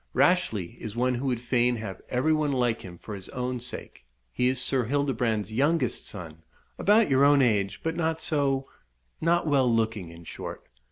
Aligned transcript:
"Rashleigh 0.15 0.79
is 0.79 0.95
one 0.95 1.13
who 1.13 1.27
would 1.27 1.39
fain 1.39 1.75
have 1.75 2.01
every 2.09 2.33
one 2.33 2.51
like 2.51 2.81
him 2.81 2.97
for 2.97 3.13
his 3.13 3.29
own 3.29 3.59
sake. 3.59 4.03
He 4.33 4.47
is 4.47 4.59
Sir 4.59 4.85
Hildebrand's 4.85 5.51
youngest 5.53 6.07
son 6.07 6.41
about 6.79 7.07
your 7.07 7.23
own 7.23 7.43
age, 7.43 7.81
but 7.83 7.95
not 7.95 8.19
so 8.19 8.67
not 9.21 9.45
well 9.45 9.71
looking, 9.71 10.09
in 10.09 10.23
short. 10.23 10.65